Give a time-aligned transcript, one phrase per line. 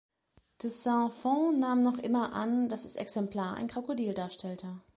[0.59, 4.81] De Saint-Fond nahm noch immer an, dass das Exemplar ein Krokodil darstellte.